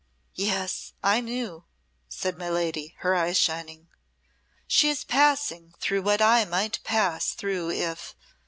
[0.33, 1.63] "Yes, I knew,"
[2.09, 3.89] said my lady her eyes shining.
[4.65, 8.15] "She is passing through what I might pass through if